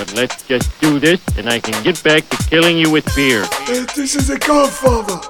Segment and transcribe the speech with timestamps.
[0.00, 3.42] But let's just do this and I can get back to killing you with beer.
[3.42, 5.20] Uh, this is a godfather.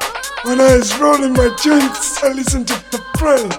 [0.45, 3.51] When I was rolling my joints, I listened to the brain.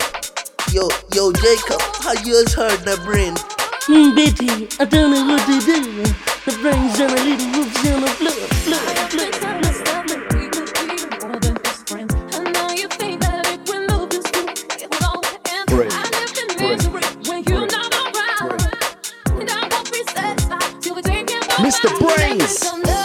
[0.72, 3.36] Yo, yo, Jacob, how yours heard the brain?
[3.92, 6.02] Hmm, Betty, I don't know what to do.
[6.46, 9.11] The brain's on a little whoops on the floor, floor, floor.
[21.72, 21.98] Mr.
[22.00, 23.01] Brains.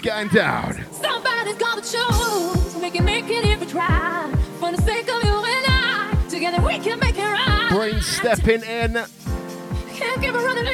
[0.00, 0.82] What's going down?
[0.92, 2.74] Somebody's gotta choose.
[2.76, 4.32] We can make it if we try.
[4.58, 7.68] For the sake of you and I, together we can make it right.
[7.70, 8.94] Brain stepping in.
[8.94, 10.66] Can't keep it running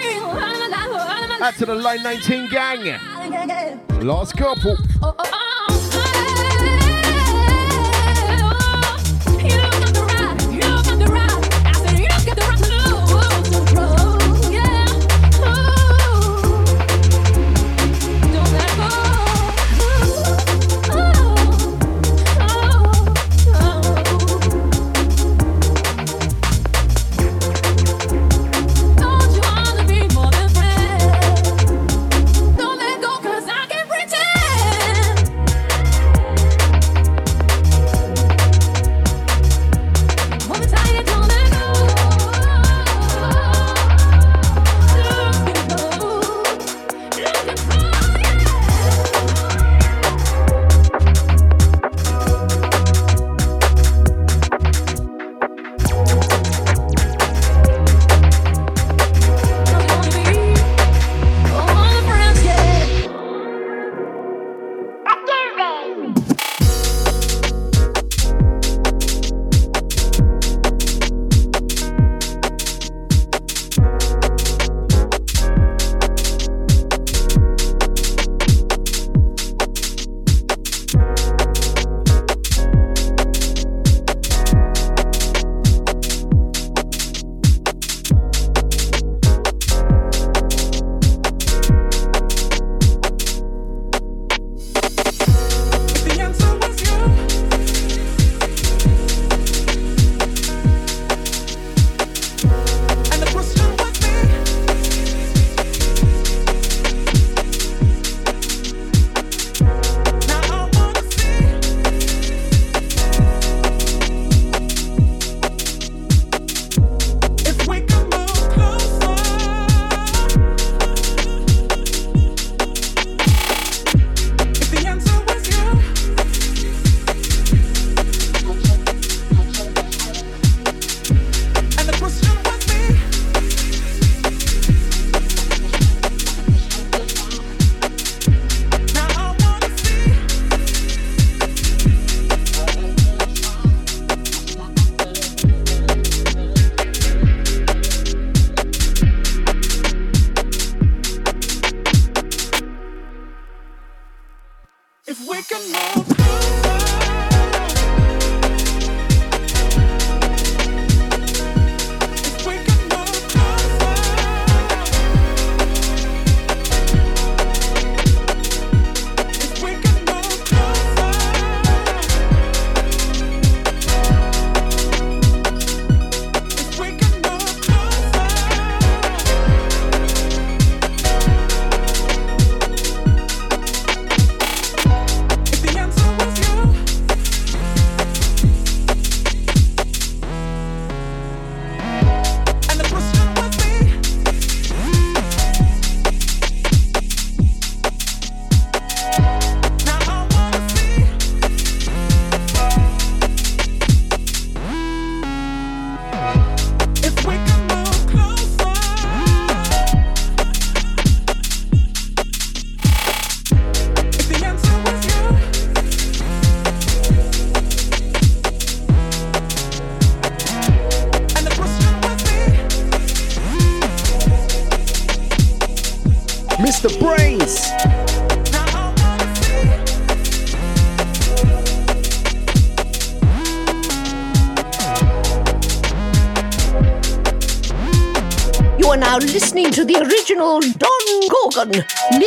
[1.42, 3.00] Out to the line 19 gang.
[4.00, 4.76] Last couple.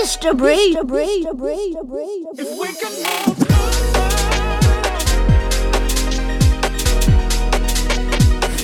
[0.10, 0.36] Mr.
[0.36, 0.74] Brain.
[0.74, 0.88] Mr.
[0.88, 1.24] Brain.
[1.24, 1.38] Mr.
[1.38, 1.76] Brain.
[1.76, 1.88] Mr.
[1.88, 2.26] Brain.
[2.40, 2.92] If we can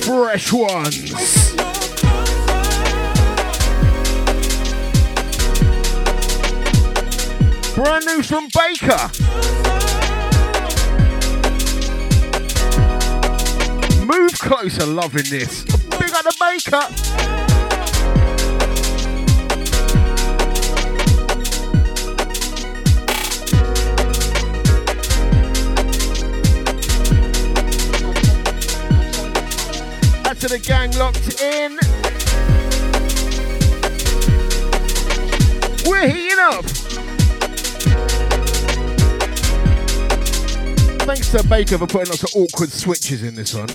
[0.02, 1.54] Fresh ones.
[7.76, 9.10] Brand new from Baker.
[14.04, 15.62] Move closer, loving this.
[15.62, 17.45] Big on the Baker.
[30.48, 31.78] To the gang locked in.
[35.88, 36.64] We're heating up.
[41.06, 43.68] Thanks to Baker for putting lots of awkward switches in this one.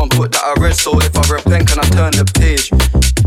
[0.00, 2.72] One book that I read, so if I repent, can I turn the page?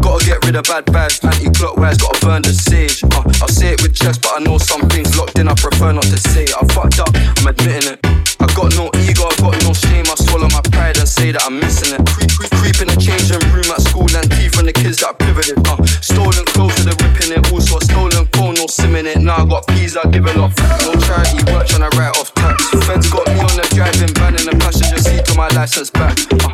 [0.01, 3.05] Gotta get rid of bad bads, anti clockwise, gotta burn the sage.
[3.13, 5.93] Uh, I'll say it with chest, but I know some things locked in, I prefer
[5.93, 6.49] not to say.
[6.49, 7.99] I fucked up, I'm admitting it.
[8.41, 11.45] I got no ego, I got no shame, I swallow my pride and say that
[11.45, 12.01] I'm missing it.
[12.09, 15.13] Creep, creep, creep in the changing room at school and teeth from the kids that
[15.13, 15.61] I pivoted.
[15.69, 19.21] Uh, stolen clothes with the ripping it, also stolen phone, no simming it.
[19.21, 20.57] Now I got peas, I give it up.
[20.89, 22.12] No charity work, trying to write
[25.53, 26.17] license back.
[26.33, 26.49] Uh,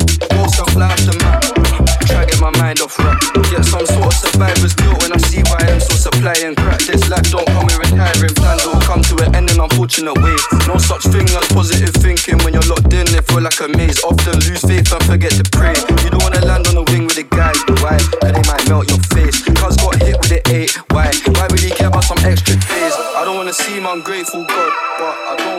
[0.59, 1.43] go fly off the map.
[1.55, 3.19] Uh, try get my mind off rap.
[3.49, 6.79] Get some sort of survivor's guilt when I see why I'm so supplying crack.
[6.83, 10.43] This life don't come with retiring plans, will come to an end in unfortunate ways.
[10.67, 14.03] No such thing as positive thinking when you're locked in, it feel like a maze.
[14.03, 15.75] Often lose faith and forget to pray.
[16.03, 17.97] You don't wanna land on the wing with the guys, why?
[18.19, 19.39] Cause they might melt your face.
[19.43, 21.07] Cuz got hit with the eight, why?
[21.39, 22.95] Why would he care about some extra days?
[23.15, 25.58] I don't wanna seem ungrateful, God, but I don't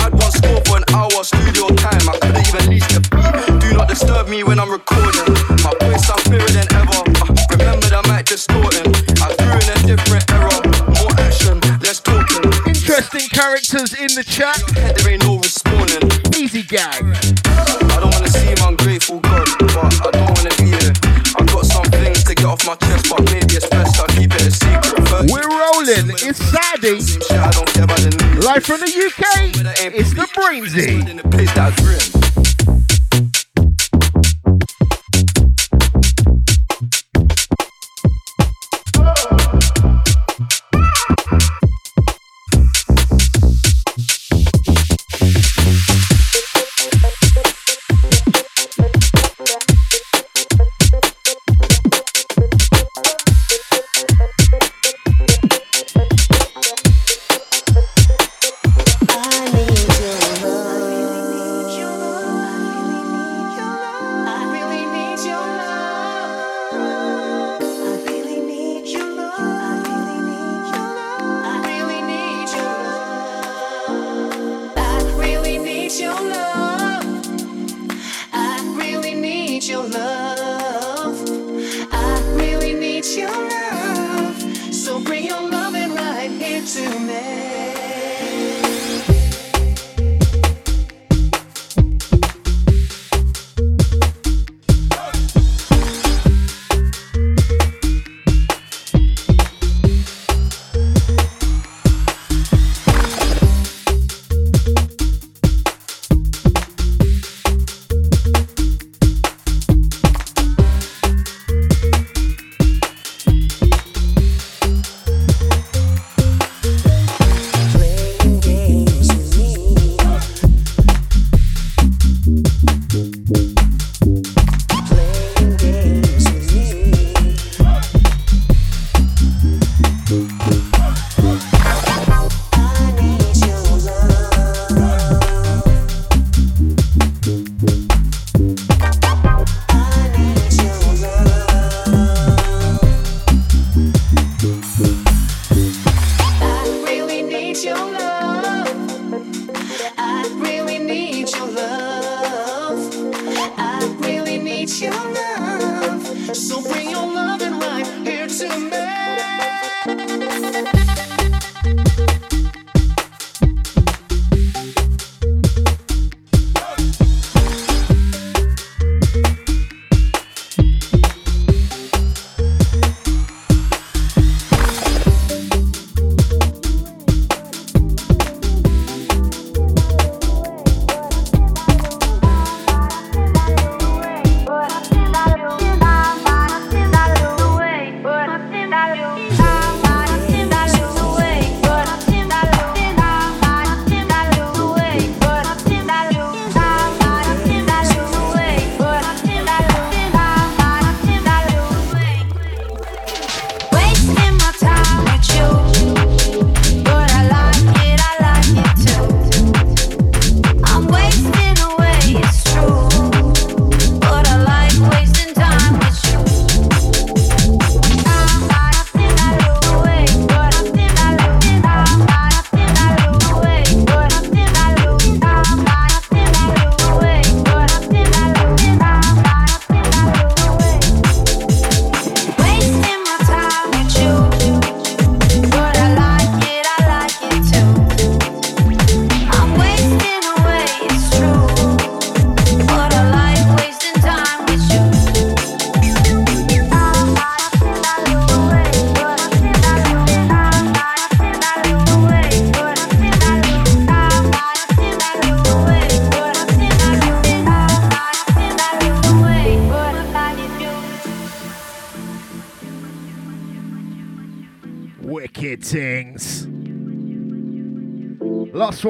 [0.00, 2.08] Had one score for an hour studio time.
[2.08, 2.29] I
[4.20, 5.32] Disturb me when I'm recording.
[5.64, 7.00] My voice sounds clearer than ever.
[7.24, 8.92] Uh, remember the mic distorting.
[9.16, 10.60] I in a different era.
[11.00, 12.44] More action, less talking.
[12.68, 14.60] Interesting characters in the chat.
[14.76, 16.04] There ain't no responding.
[16.36, 17.16] Easy gang.
[17.88, 20.92] I don't wanna seem ungrateful, God, but I don't wanna be here.
[21.40, 24.36] I got some things to get off my chest, but maybe it's best I keep
[24.36, 25.32] it a secret.
[25.32, 26.12] We're rolling.
[26.20, 27.00] It's Sadie.
[28.44, 29.56] Live from the UK.
[29.96, 31.08] It's the Brainsy.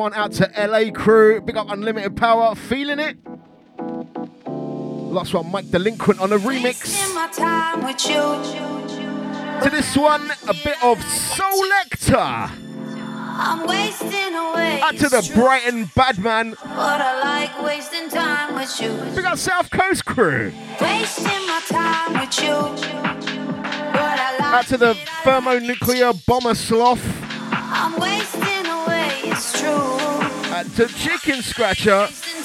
[0.00, 1.42] One out to LA crew.
[1.42, 2.54] Big up Unlimited Power.
[2.54, 3.18] Feeling it?
[4.46, 6.64] Last one, Mike Delinquent on a remix.
[6.64, 9.60] Wasting my time with you.
[9.62, 12.50] To this one, a bit of Solector.
[13.42, 14.80] I'm wasting away.
[14.80, 16.52] Out to the true, Brighton Badman.
[16.52, 18.96] But I like wasting time with you.
[19.14, 20.50] Big up South Coast crew.
[20.80, 22.54] Wasting my time with you.
[23.92, 27.04] But I like Out to the thermonuclear bomber sloth.
[27.52, 28.39] I'm wasting
[29.62, 30.54] Uh, true.
[30.54, 32.08] Out to Chicken Scratcher.
[32.08, 32.42] Wasting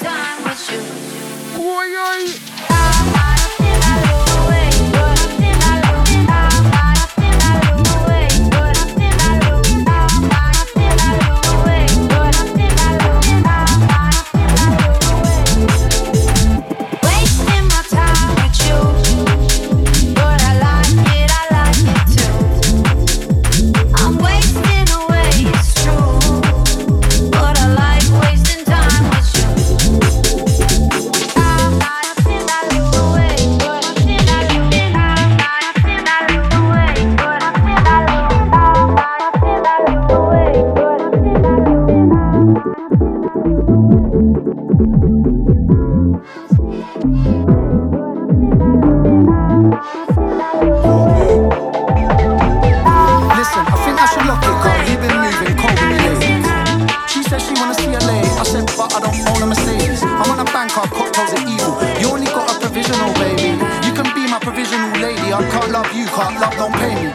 [65.56, 67.08] can't love you, can't love, don't pay me.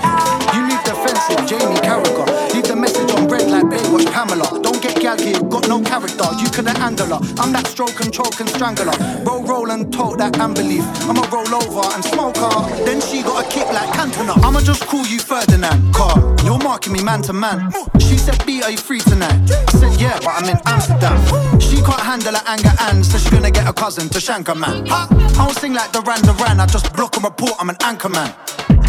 [0.53, 2.53] You need defensive, Jamie Carragher.
[2.53, 4.59] Leave the message on red like Baywatch Pamela.
[4.63, 4.70] Don't
[5.01, 6.29] gal here, got no character.
[6.37, 7.19] You couldn't handle her.
[7.41, 8.93] I'm that stroke and choke and strangler.
[9.25, 10.85] Roll, roll and talk that leaf.
[11.09, 12.85] I'ma roll over and smoke her.
[12.85, 14.37] Then she got a kick like Cantona.
[14.45, 15.93] I'ma just call you Ferdinand.
[15.93, 16.15] Car,
[16.45, 17.71] you're marking me man to man.
[17.99, 19.39] She said, B, are you free tonight?
[19.51, 21.17] I said, yeah, but I'm in Amsterdam.
[21.59, 24.55] She can't handle her anger and so she gonna get a cousin to shank a
[24.55, 24.87] man.
[24.89, 28.33] I don't sing like Duran Duran, I just block and report, I'm an anchor man.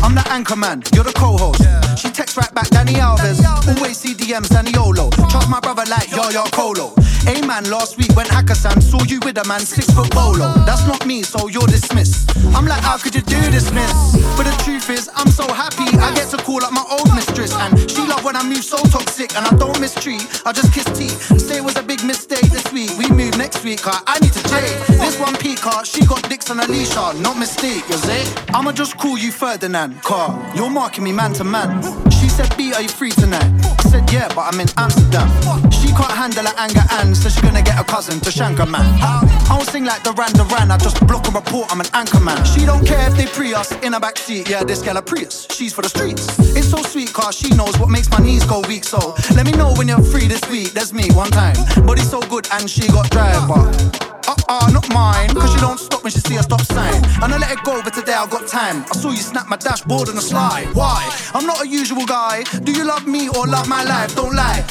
[0.03, 1.63] I'm the anchor man, you're the co-host.
[1.99, 3.43] She texts right back, Dani Alves.
[3.77, 5.11] Always see DMs, Danny Olo.
[5.31, 6.93] Trust my brother like yo yo Colo.
[7.27, 10.53] A man last week went Hakkasan, saw you with a man six foot polo.
[10.67, 12.37] That's not me, so you're dismissed.
[12.55, 13.93] I'm like, how could you do this, miss?
[14.37, 15.87] But the truth is, I'm so happy.
[15.99, 18.77] I get to call up my old mistress, and she love when I move so
[18.91, 20.43] toxic, and I don't mistreat.
[20.45, 21.41] I just kiss teeth.
[21.41, 22.91] Say it was a big mistake this week.
[22.99, 24.03] We move next week, car.
[24.07, 24.99] I need to change.
[24.99, 28.25] This one peak car, she got dicks on Alicia, not mistake, you see?
[28.49, 30.35] I'ma just call you Ferdinand, car.
[30.57, 31.83] You're marking me man to man.
[32.11, 33.51] She said, B, are you free tonight?
[33.79, 35.29] I said, yeah, but I'm in Amsterdam.
[35.71, 38.85] She can't handle her anger and so she's gonna get a cousin to shank man.
[39.03, 42.21] I don't sing like the Duran Duran, I just block and report, I'm an anchor
[42.21, 42.45] man.
[42.45, 45.03] She don't care if they pre us in a back seat, yeah, this gal a
[45.03, 45.47] Prius.
[45.51, 46.27] She's for the streets.
[46.57, 49.53] It's so sweet, cause she knows what makes my knees go weak, so let me
[49.53, 50.73] know when you're free this week.
[50.73, 51.57] There's me one time.
[51.77, 55.29] But Body's so good and she got drive, but uh-uh, not mine.
[55.35, 57.03] Cause she don't stop when she see a stop sign.
[57.23, 58.85] And I let it go, but today I got time.
[58.91, 60.69] I saw you snap my dashboard on the slide.
[60.75, 61.01] Why?
[61.35, 62.45] I'm not a usual guy.
[62.65, 64.15] Do you love me or love my life?
[64.15, 64.65] Don't lie.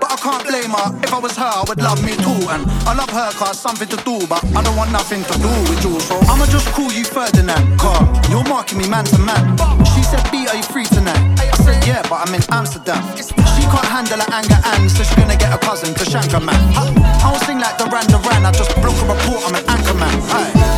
[0.00, 0.88] But I can't blame her.
[1.02, 2.40] If I was her, I would love me too.
[2.52, 5.52] And I love her cause something to do, but I don't want nothing to do
[5.70, 5.98] with you.
[6.00, 7.78] So I'ma just call you Ferdinand.
[7.78, 9.56] Car, you're marking me man to man.
[9.94, 11.20] She said, B, are you free tonight?
[11.40, 13.02] I said, yeah, but I'm in Amsterdam.
[13.16, 16.40] She can't handle her anger and so she's gonna get a cousin to shank a
[16.40, 16.54] man.
[16.76, 16.92] I,
[17.24, 20.20] don't sing like Duran Duran, I just block a report, I'm an anchor man.
[20.30, 20.75] Aye.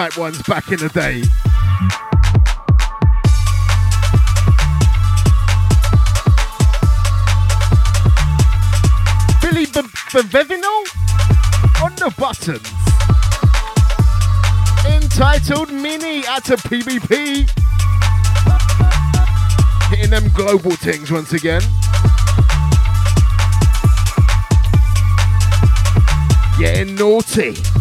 [0.00, 1.20] Type ones back in the day.
[9.42, 10.72] Billy Bevevino
[11.82, 12.66] on the buttons.
[14.86, 17.50] Entitled Mini at a PvP.
[19.90, 21.60] Hitting them global things once again.
[26.58, 27.79] Getting naughty.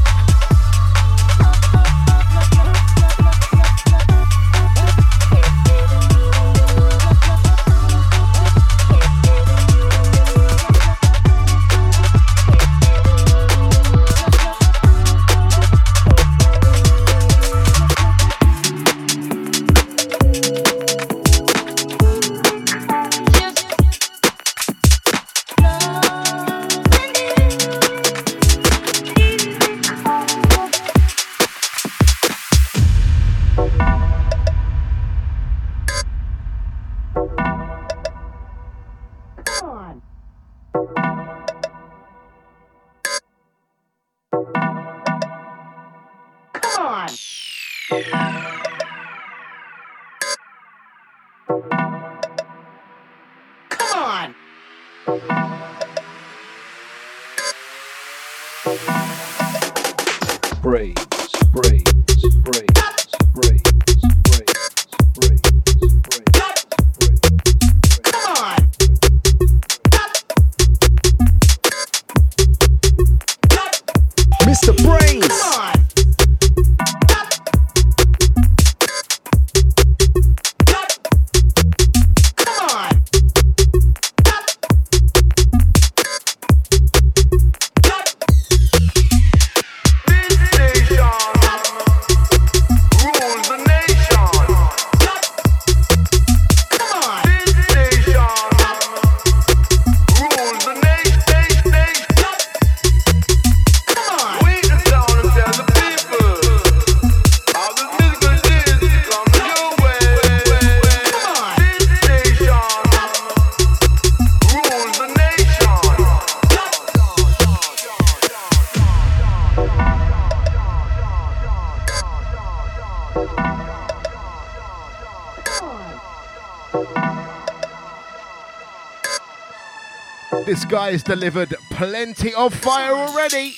[130.90, 133.54] This guy has delivered plenty of fire already.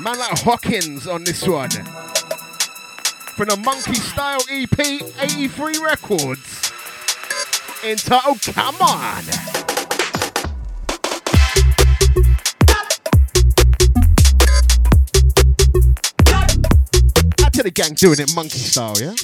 [0.00, 1.70] Man like Hawkins on this one.
[1.70, 4.76] From the Monkey Style EP
[5.20, 6.72] 83 Records.
[7.84, 9.22] Entitled Come On.
[17.52, 19.14] To the gang doing it monkey style, yeah?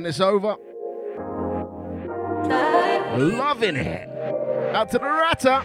[0.00, 0.56] Sending this over.
[3.18, 4.08] Loving it.
[4.74, 5.62] Out to the Ratter.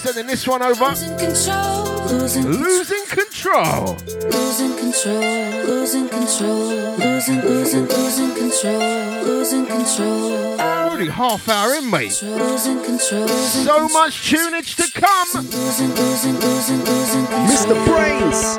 [0.00, 0.86] sending this one over.
[0.86, 1.84] Losing control.
[2.08, 3.96] Losing control.
[4.24, 5.20] Losing control.
[5.66, 6.96] Losing control.
[6.96, 9.24] Losing, losing, losing control.
[9.24, 10.58] Losing control.
[10.58, 12.12] Already half hour in, mate.
[12.12, 15.28] So much tunage to come.
[17.46, 17.74] Mr.
[17.84, 18.58] Brains.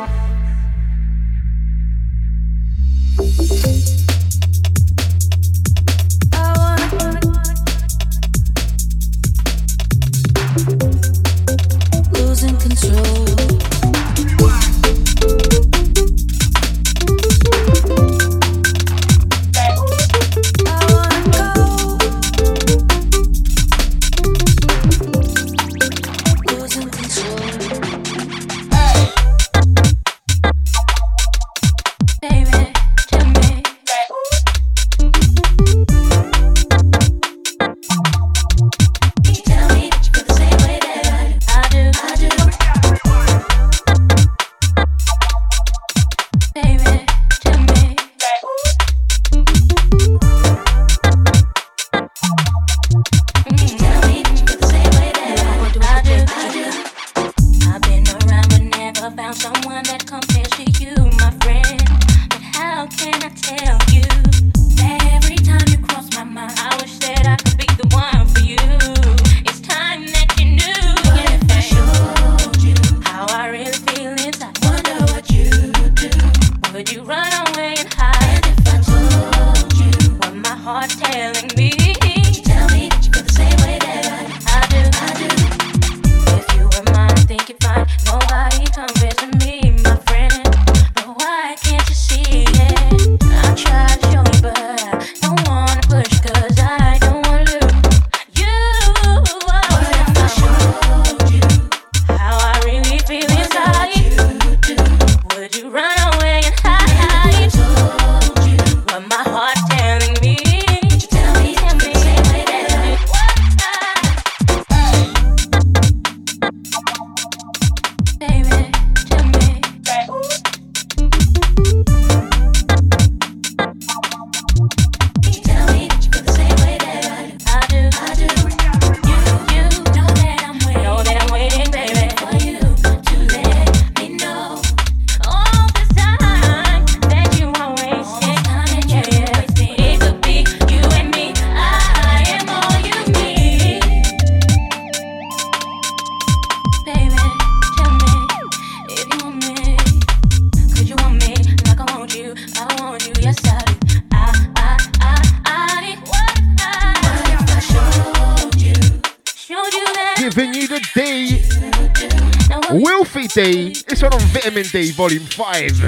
[165.02, 165.81] Volume 5.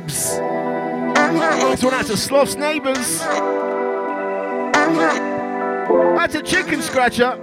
[0.00, 0.38] Vibes.
[1.70, 3.20] This one out to Sloth's neighbours.
[6.16, 7.38] That's a Chicken Scratcher.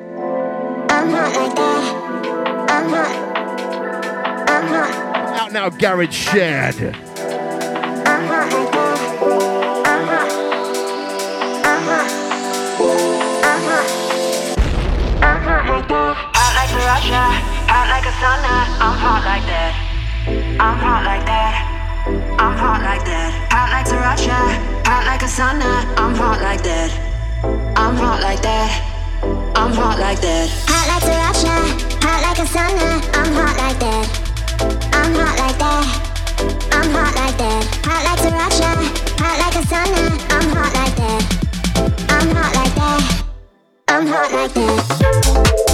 [5.40, 6.96] Out now, Garage Shared.
[16.34, 17.24] Hot like Sriracha,
[17.68, 18.71] hot like a sauna.
[24.12, 25.86] Sriracha, hot like a sauna.
[25.98, 26.92] I'm hot like that.
[27.78, 28.84] I'm hot like that.
[29.56, 30.50] I'm hot like that.
[30.68, 31.56] Hot like Sriracha,
[32.04, 33.00] hot like a sauna.
[33.16, 34.06] I'm hot like that.
[34.92, 35.86] I'm hot like that.
[36.74, 37.64] I'm hot like that.
[37.86, 38.72] Hot like Sriracha,
[39.18, 40.04] hot like a sauna.
[40.30, 41.24] I'm hot like that.
[42.10, 43.24] I'm hot like that.
[43.88, 45.71] I'm hot like that.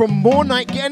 [0.00, 0.89] From More Night getting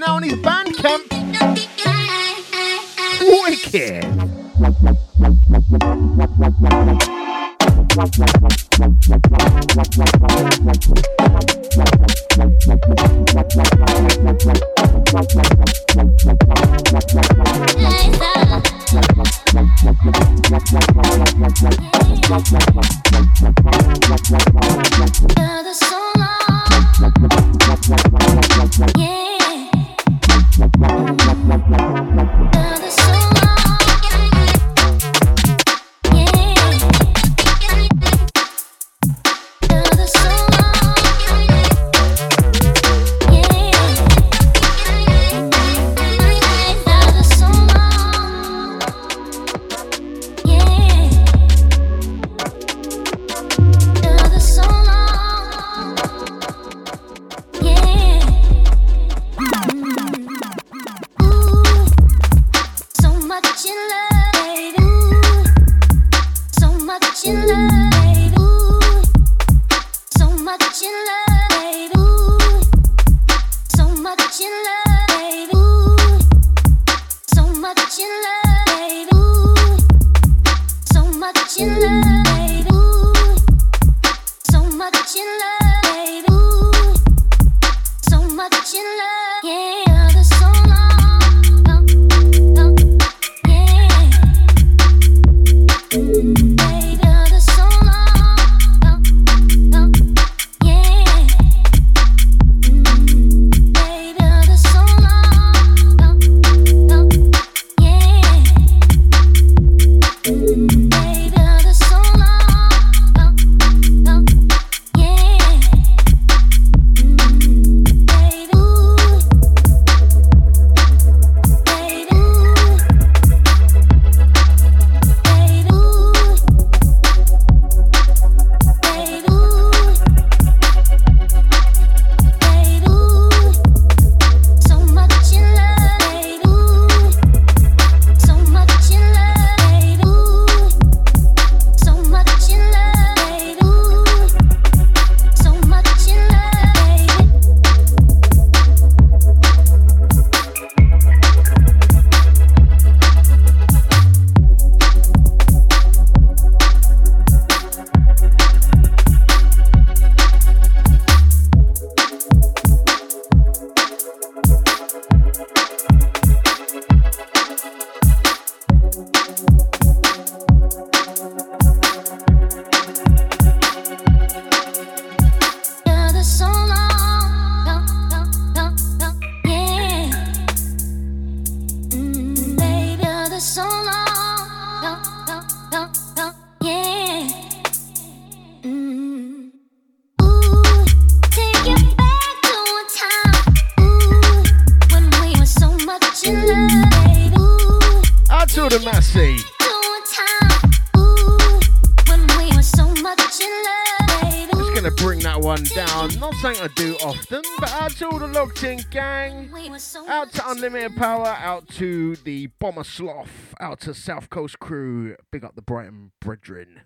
[212.98, 215.14] Sloth out to South Coast Crew.
[215.30, 216.80] Big up the Brighton Brethren.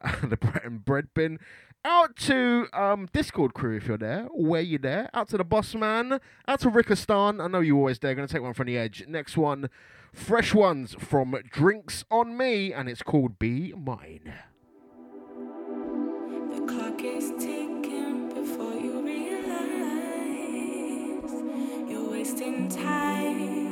[0.22, 1.40] the Brighton Bread Bin.
[1.84, 4.28] Out to um, Discord crew if you're there.
[4.32, 5.10] Where you there?
[5.12, 6.20] Out to the boss man.
[6.46, 7.42] Out to Rickistan.
[7.42, 8.14] I know you always there.
[8.14, 9.04] Gonna take one from the edge.
[9.08, 9.68] Next one,
[10.12, 14.32] fresh ones from Drinks on Me, and it's called Be Mine.
[16.52, 19.50] The clock is ticking before you realize
[21.90, 23.71] you're wasting time.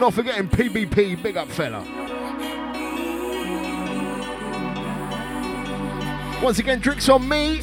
[0.00, 1.84] Not forgetting PBP, big up fella.
[6.42, 7.60] Once again, drinks on me.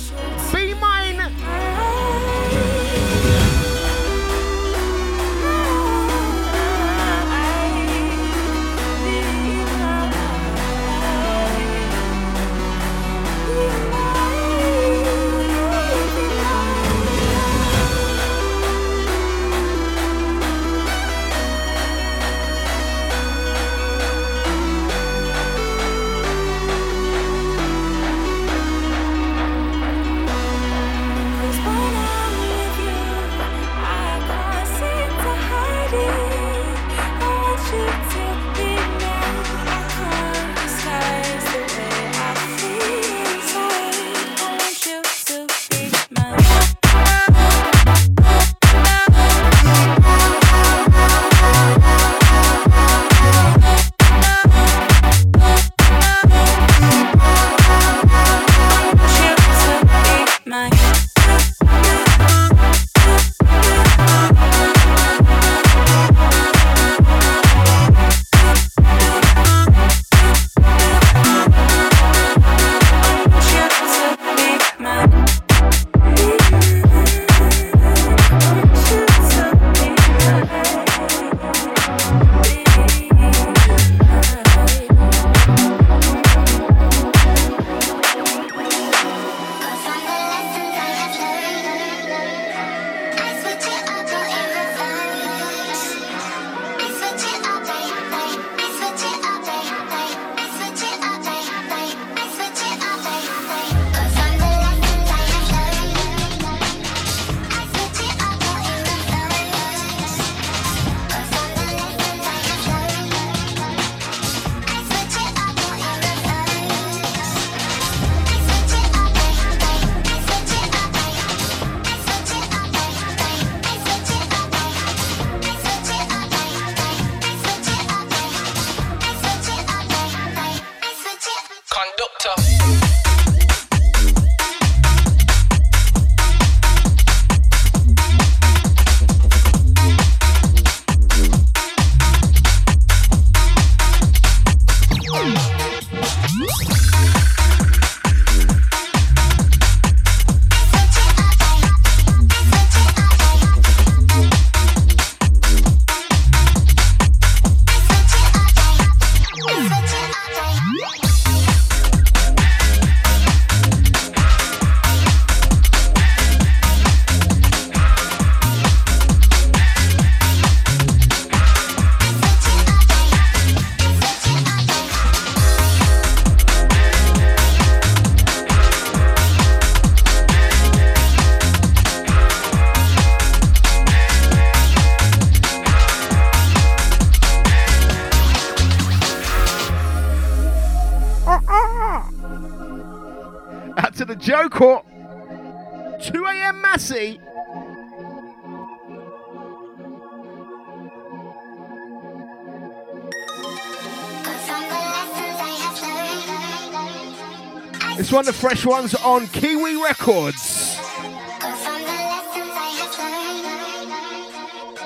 [208.18, 210.80] One of the fresh ones on Kiwi Records.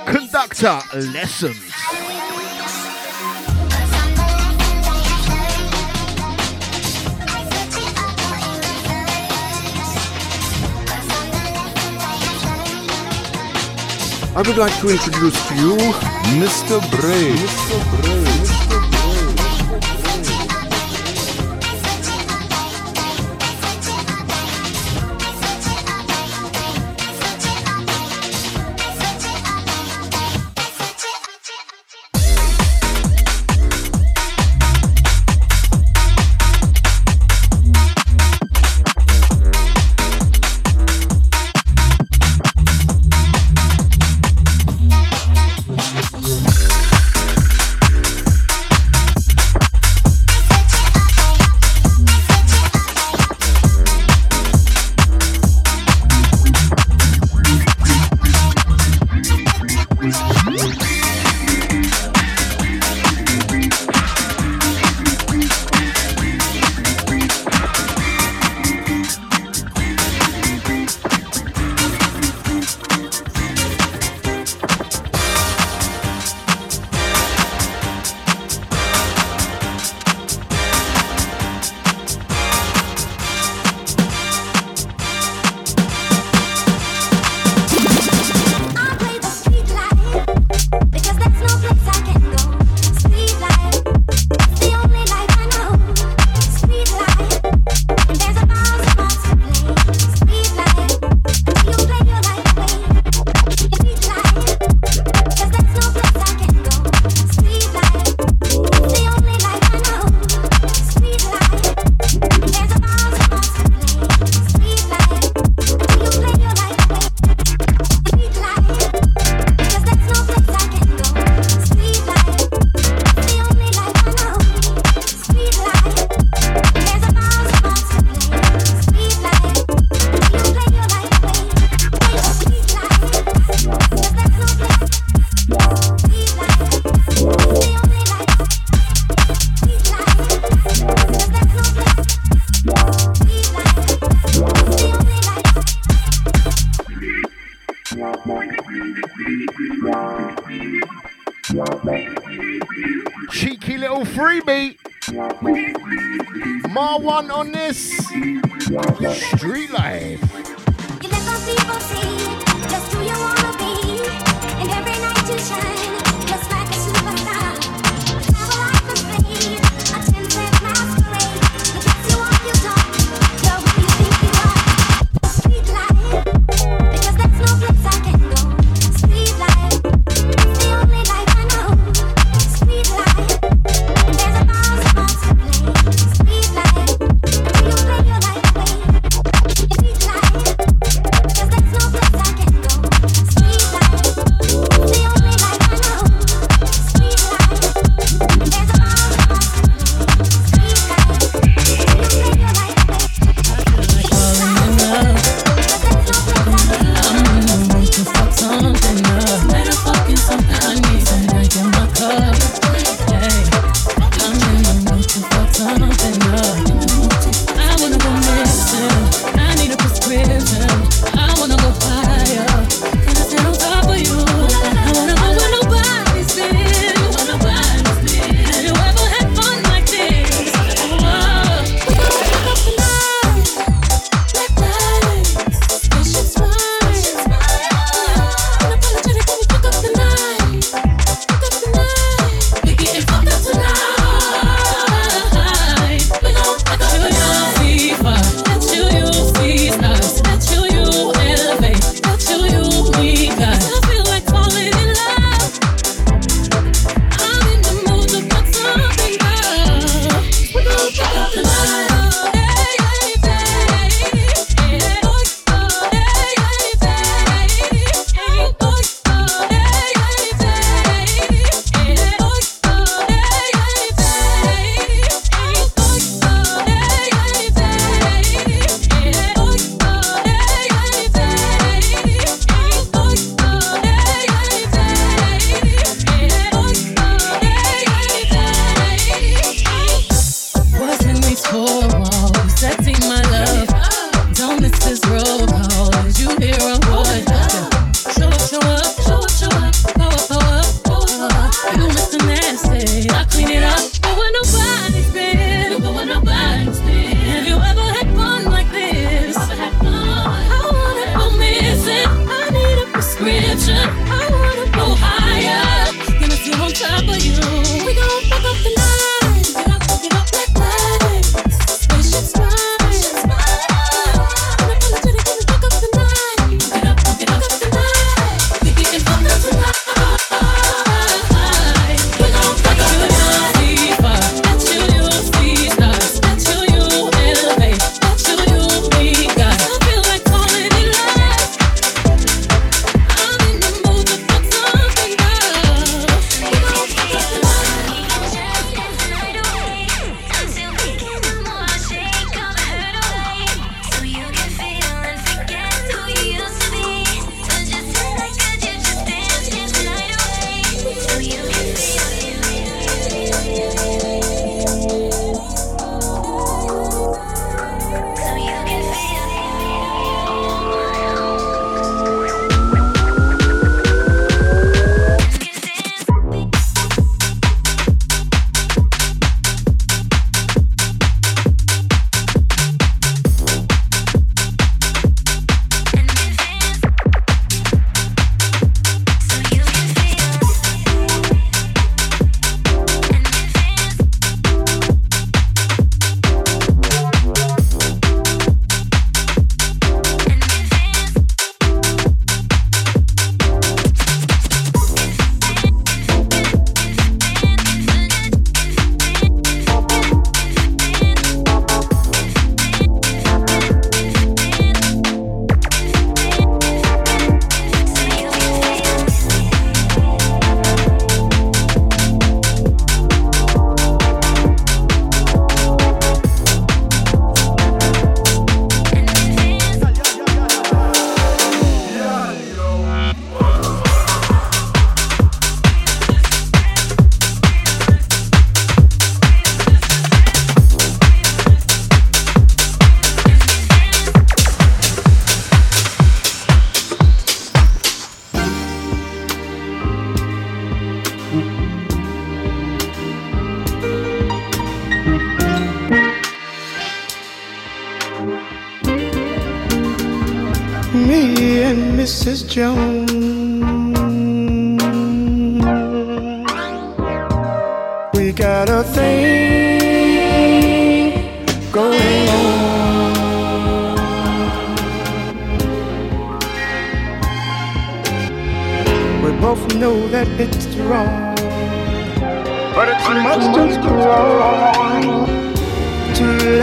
[0.06, 0.82] Conductor
[1.14, 1.72] Lessons.
[14.34, 15.78] I would like to introduce to you
[16.36, 16.82] Mr.
[17.00, 17.32] Bray.
[17.32, 18.02] Mr.
[18.02, 18.51] Bray.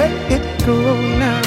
[0.09, 0.77] Let it go
[1.19, 1.43] now.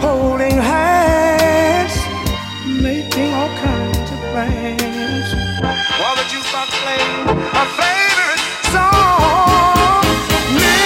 [0.00, 1.94] Holding hands,
[2.82, 5.28] making all kinds of plans.
[6.00, 7.28] While the jukebox playing
[7.58, 10.04] our favorite song,
[10.60, 10.78] me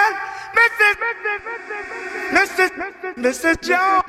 [0.00, 0.14] and
[0.58, 0.94] Mrs.
[2.36, 2.70] Mrs.
[3.26, 3.56] Mrs.
[3.68, 4.05] Jones.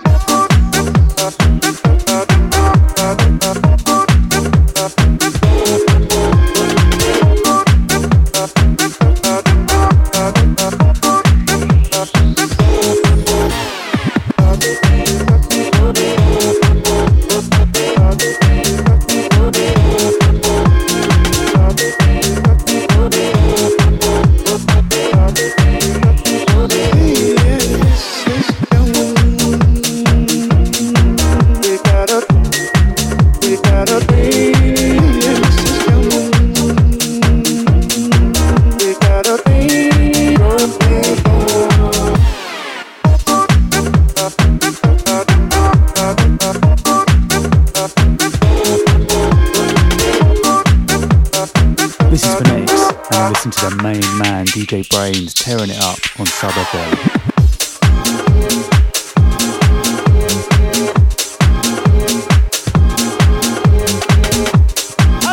[54.68, 56.91] DJ Brains, tearing it up on Sub FM.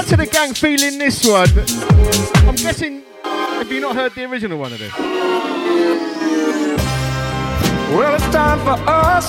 [0.07, 1.49] To the gang feeling this one.
[2.47, 4.93] I'm guessing, have you not heard the original one of this?
[7.91, 9.29] Well, it's time for us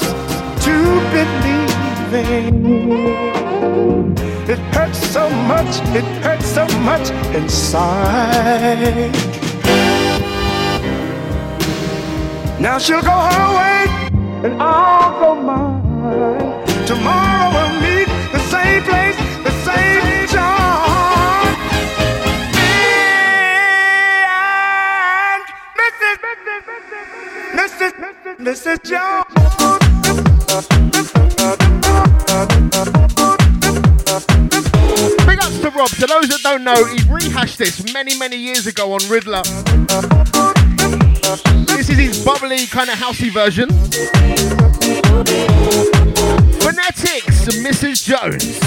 [0.65, 4.15] to believe in.
[4.47, 9.34] It hurts so much, it hurts so much inside.
[12.59, 13.85] Now she'll go her way,
[14.45, 16.65] and I'll go mine.
[16.87, 21.57] Tomorrow we'll meet the same place, the same time.
[22.55, 22.71] Me
[24.31, 25.43] and
[25.79, 26.17] Mrs.
[27.59, 27.93] Mrs.
[28.39, 28.77] Mrs.
[28.83, 29.25] Jones.
[35.27, 35.89] Big ups to Rob.
[35.89, 39.43] To those that don't know, he rehashed this many, many years ago on Riddler.
[41.85, 43.69] This is his bubbly, kind of housey version.
[46.59, 48.03] Phonetics, Mrs.
[48.03, 48.59] Jones.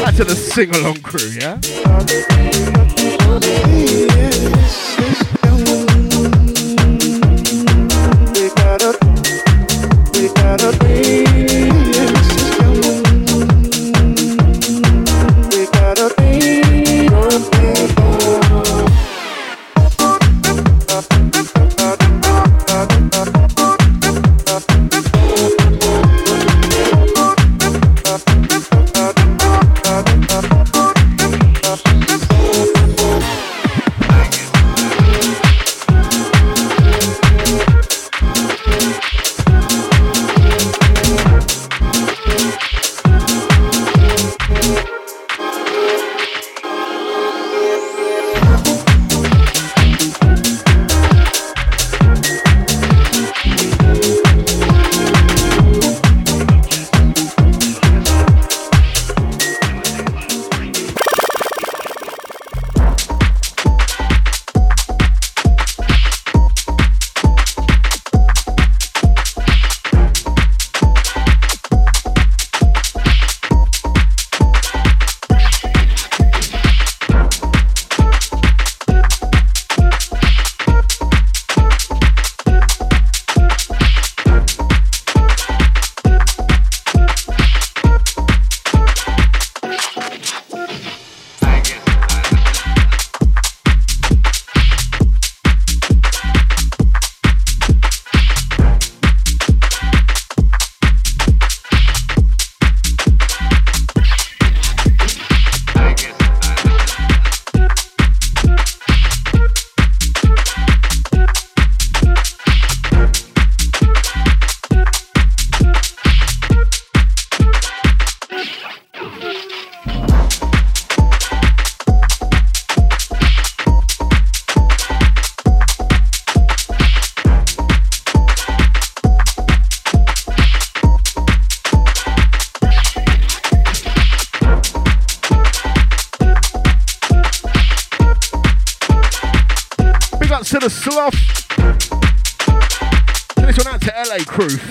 [0.00, 1.58] Back to the sing along crew, yeah?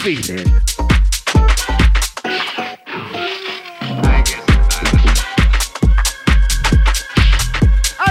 [0.06, 0.46] feeling.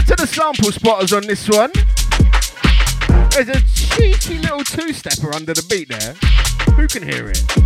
[0.07, 1.71] To the sample spotters on this one.
[3.31, 6.15] There's a cheeky little two-stepper under the beat there.
[6.75, 7.64] Who can hear it?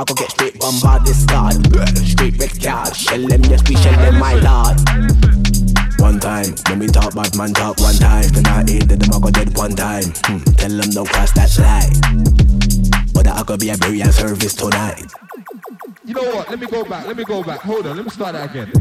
[0.00, 1.52] Ma go get straight bombard this card.
[2.08, 4.80] Straight red card, shell them, yes we shell them, my lord.
[6.00, 8.24] One time, when we talk bad man talk one time.
[8.32, 10.04] Then I hate that them go dead one time.
[10.24, 11.92] Hmm, tell them don't cross that line.
[13.12, 15.04] But I could be a burial service tonight.
[16.06, 16.48] You know what?
[16.48, 17.06] Let me go back.
[17.06, 17.60] Let me go back.
[17.60, 17.96] Hold on.
[17.96, 18.72] Let me start that again.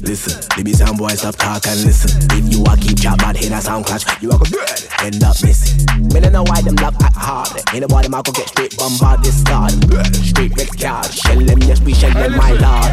[0.00, 2.10] Listen, baby sound boy, stop talk and listen.
[2.32, 5.22] If you a keep chat bad head a sound clash, you a go dead, end
[5.24, 5.84] up missing.
[6.14, 7.48] Me don't know why them love act hard.
[7.72, 9.72] Ain't nobody ma go get straight bombard this card.
[10.14, 12.92] Straight red card, shell them, yes we shell them, my lord.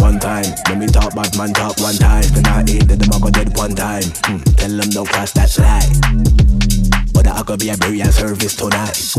[0.00, 2.24] One time, when we talk bad man talk one time.
[2.34, 4.04] Then I hate that them a go dead one time.
[4.24, 7.12] Hmm, tell them don't cross that line.
[7.12, 9.14] But I could be a burial service tonight.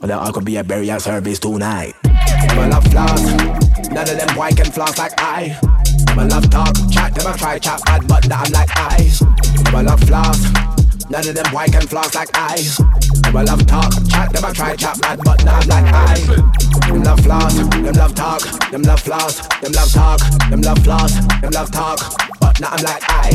[0.00, 1.94] But I could be a burial service tonight.
[2.02, 3.22] Them a love floss,
[3.90, 5.58] none of them boy can floss like I.
[6.06, 9.23] Them a love talk, chat, them a try chat bad, but that I'm like I.
[9.74, 10.40] A love floss,
[11.10, 12.54] none of them boy can floss like I.
[13.26, 16.14] A love talk, chat, a try chat bad, but I'm like I.
[16.86, 18.40] Them love floss, them love talk,
[18.70, 21.98] them love floss, them love talk, them love floss, them love talk,
[22.40, 23.30] but now I'm like I.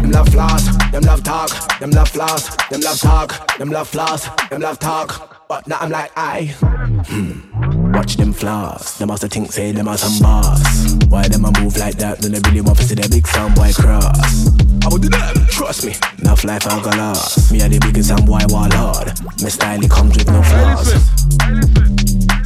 [0.00, 4.28] Them love floss, them love talk, them love floss, them love talk, them love floss,
[4.48, 6.54] them love talk, but now I'm like I.
[7.08, 7.92] Hmm.
[7.92, 10.94] Watch them flaws, them also think say them are some boss.
[11.08, 12.20] Why them a move like that?
[12.20, 14.65] Then they really want to see the big sound boy cross.
[14.86, 15.94] I would do them, trust me.
[16.22, 17.50] Enough life I got lost.
[17.50, 19.10] Me are the biggest sound boy warlord.
[19.42, 20.94] My style comes with no flaws.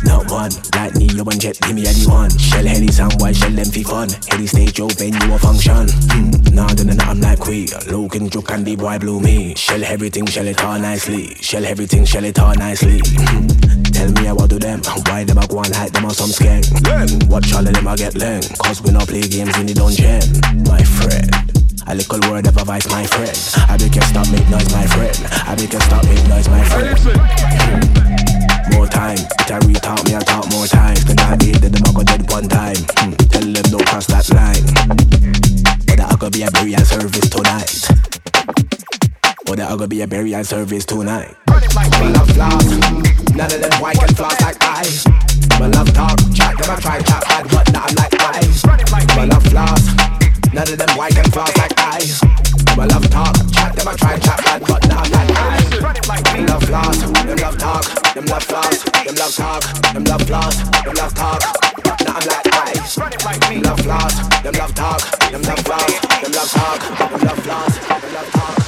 [0.09, 2.33] Not one, like Neo and Jet, give me a the one.
[2.33, 4.09] Shell heli sound boy, shell them fi fun.
[4.33, 5.85] Heli stage open, you a function.
[6.09, 6.57] Hmm.
[6.57, 7.69] Nah, then nah, I'm like queer.
[7.93, 9.55] Logan joke and the boy blew me.
[9.55, 11.35] Shell everything, shell it all nicely.
[11.45, 13.05] Shell everything, shell it all nicely.
[13.05, 13.53] Hmm.
[13.93, 16.33] Tell me I what do them, why them a go and hide them on some
[16.33, 16.65] skank.
[16.89, 18.41] Learn, watch all of them I get learn.
[18.65, 20.25] Cause we not play games in the dungeon.
[20.65, 21.60] My friend.
[21.91, 23.37] A little word of advice, my friend.
[23.69, 25.11] I be can stop make noise, my friend.
[25.43, 26.95] I be can stop make noise, my friend.
[28.71, 30.95] More time, it a retalk me, I talk more time.
[31.03, 32.77] Then I them a go dead one time.
[32.95, 33.11] Hmm.
[33.35, 34.63] Tell them don't cross that line.
[35.91, 37.83] But that could be a burial service tonight.
[39.45, 41.35] But that could be a burial service tonight.
[41.49, 41.59] My
[42.15, 42.71] love floss,
[43.35, 44.87] none of them white can floss like I.
[45.59, 48.47] My love talk, chat them a try chat bad, but now I'm like I.
[49.17, 49.91] My love floss,
[50.53, 52.01] none of them white can floss like I.
[52.77, 55.61] My love talk, chat them a try chat bad, but I'm like I.
[56.33, 59.63] Them love floss, them love talk, them love floss, them love talk,
[59.93, 61.41] them love floss, them love talk.
[62.05, 62.73] Now I'm like I.
[63.51, 65.01] Them love floss, them love talk,
[65.31, 68.60] them love floss, them love talk, them love floss, them love talk.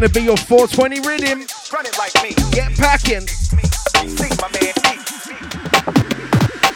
[0.00, 1.46] gonna be your 420 rhythm.
[1.72, 2.34] Run it like me.
[2.52, 3.22] Get packing.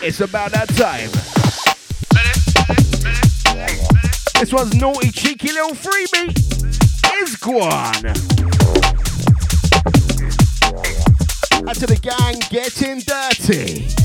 [0.02, 1.10] It's about that time.
[4.40, 6.30] This one's naughty, cheeky little freebie.
[7.22, 8.06] Is Guan.
[11.68, 13.99] And to the gang getting dirty.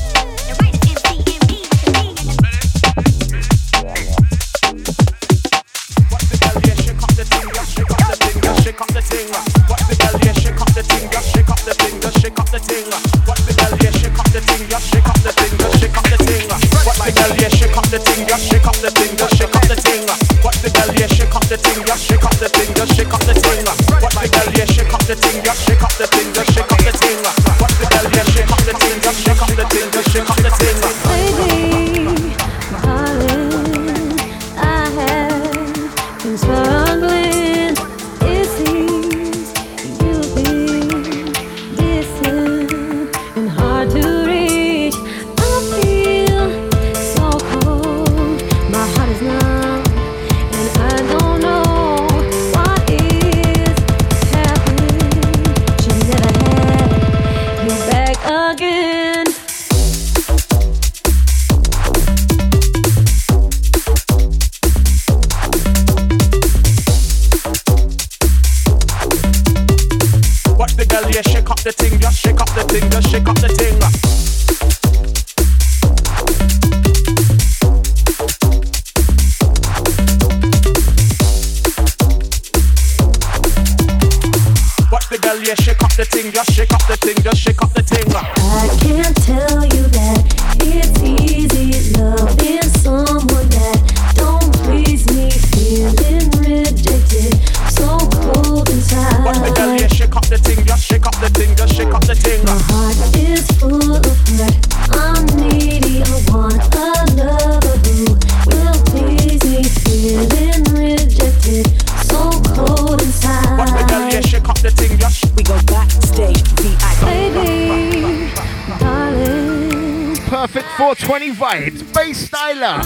[121.06, 122.82] 20 vibes, bass styler.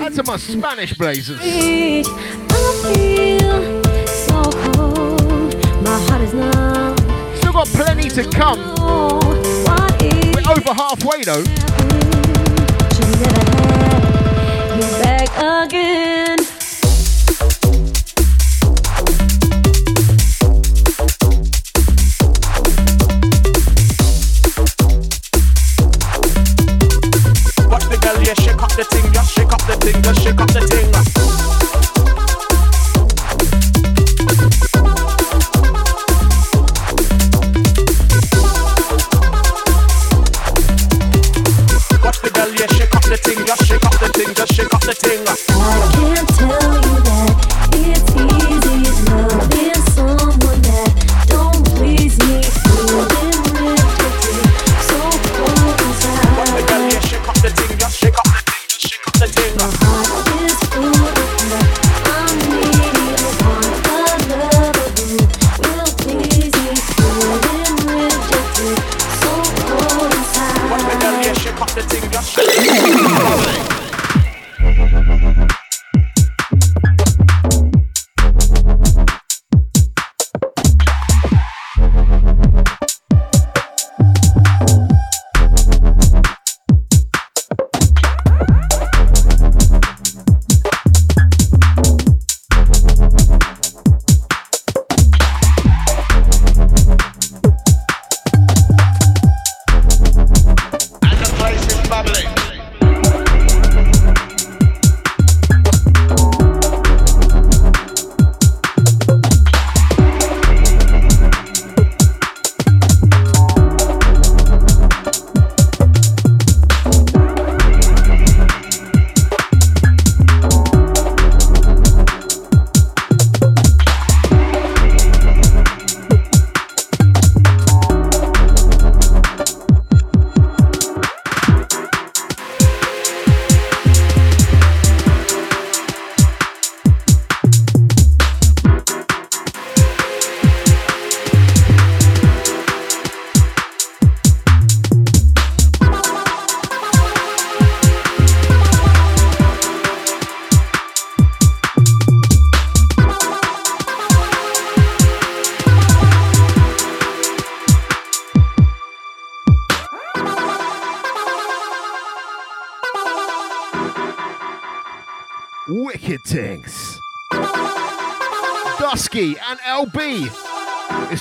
[0.00, 1.40] That's my Spanish blazers.
[7.38, 8.58] Still got plenty to come.
[10.34, 11.44] We're over halfway though.
[14.76, 15.30] You back
[15.66, 16.19] again.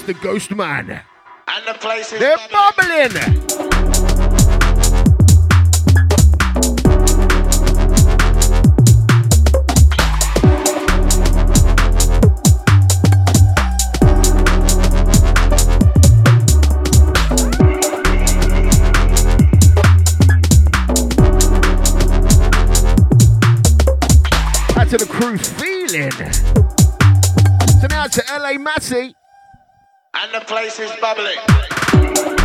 [0.09, 0.89] The Ghost Man.
[0.89, 3.15] And the place is They're bubbling.
[24.75, 26.11] Out to the crew feeling.
[27.79, 29.13] So now to LA Massey.
[30.31, 32.38] And the place is bubbling.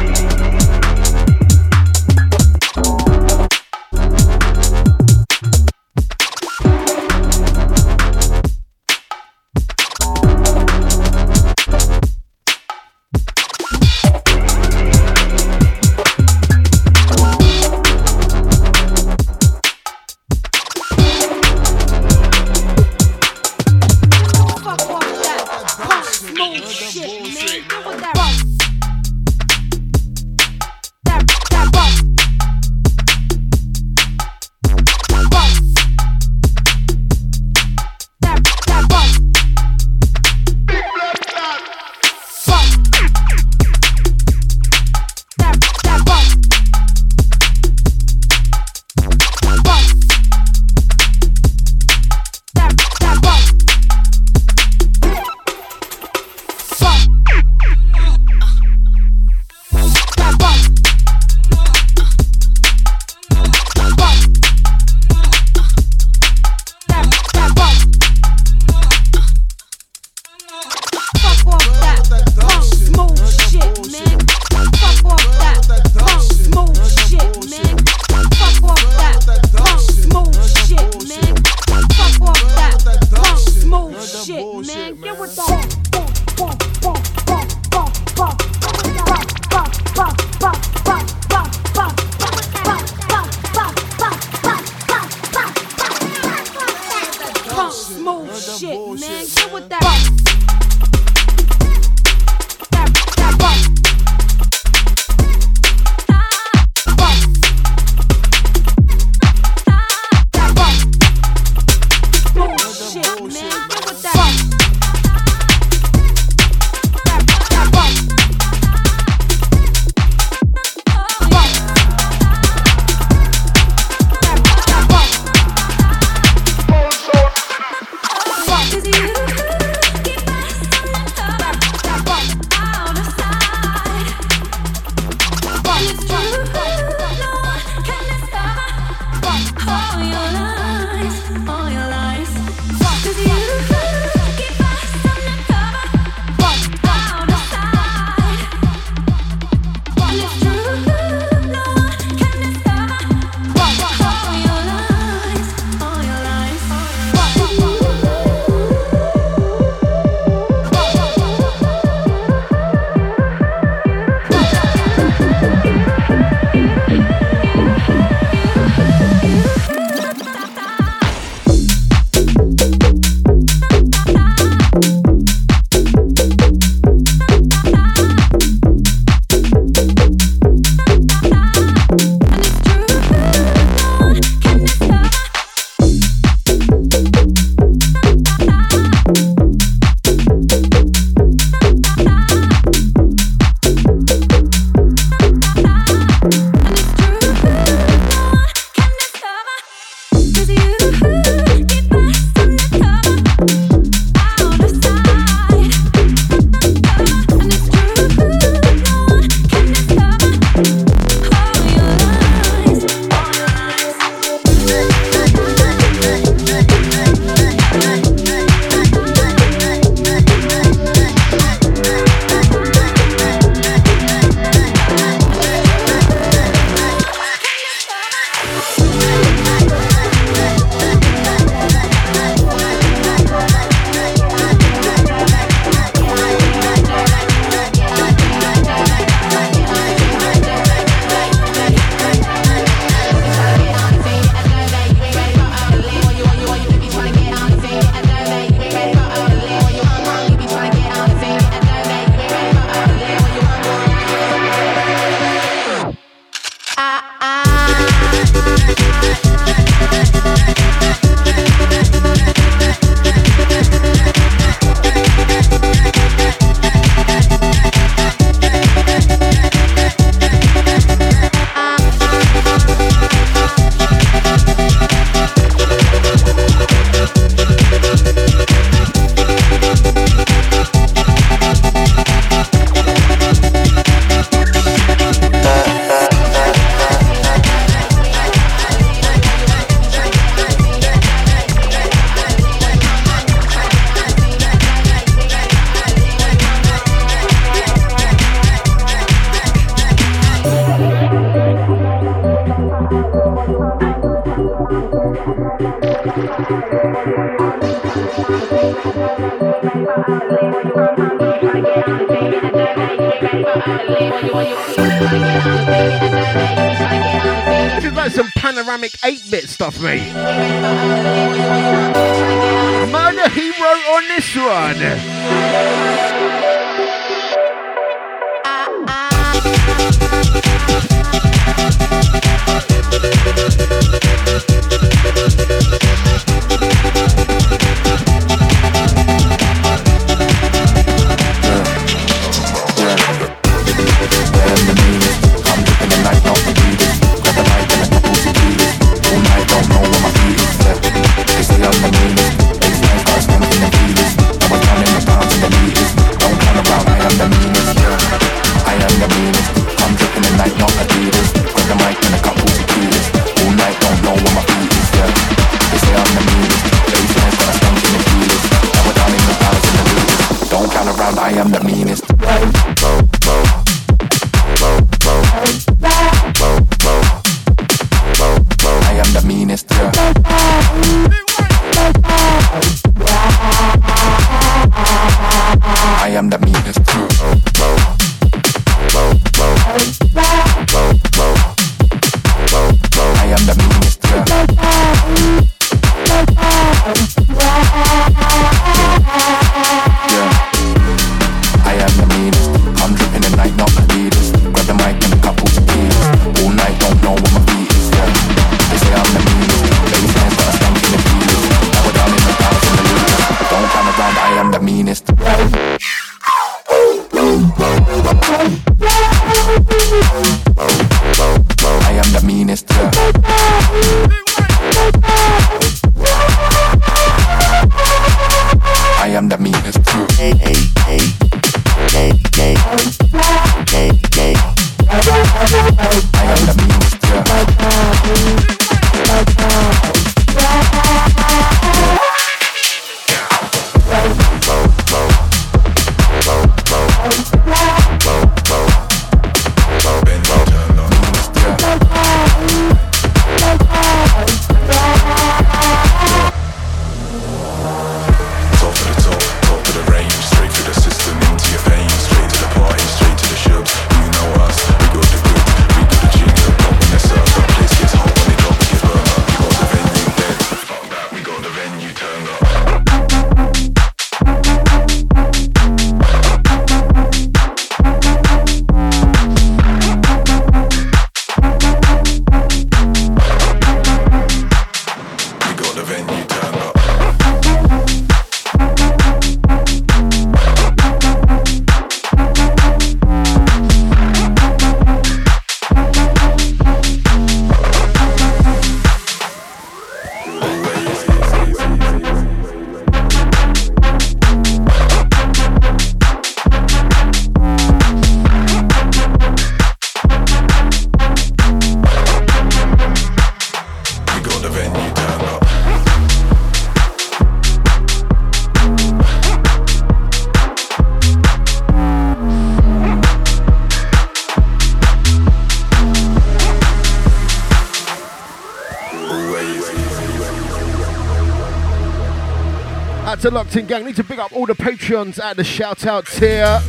[533.24, 533.86] to Locked In Gang.
[533.86, 536.60] Need to pick up all the Patreons at the shout out tier.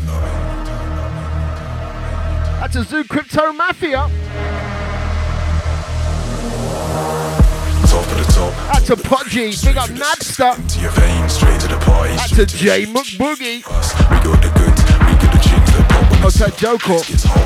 [2.62, 4.08] That's a Zoo Crypto Mafia.
[7.82, 8.52] The.
[8.72, 8.96] That's a
[9.66, 10.58] Big up Napster.
[10.58, 12.16] Into your veins, straight to the party.
[12.16, 13.58] That's a J McBoogie.
[13.58, 16.22] We got the goods, we got the chicks, pop.
[16.58, 17.45] Joker.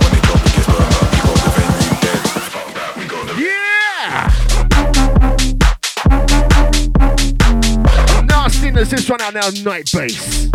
[9.36, 10.50] Our night base.